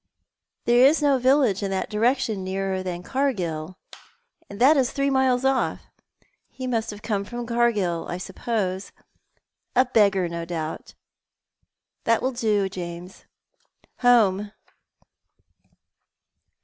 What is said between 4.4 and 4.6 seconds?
A Letter fro7it the Dead. 3